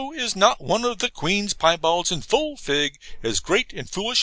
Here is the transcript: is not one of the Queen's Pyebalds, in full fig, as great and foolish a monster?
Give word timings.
is 0.15 0.35
not 0.35 0.59
one 0.59 0.83
of 0.83 0.97
the 0.97 1.11
Queen's 1.11 1.53
Pyebalds, 1.53 2.11
in 2.11 2.21
full 2.23 2.57
fig, 2.57 2.97
as 3.21 3.39
great 3.39 3.71
and 3.71 3.87
foolish 3.87 4.03
a 4.03 4.09
monster? 4.13 4.19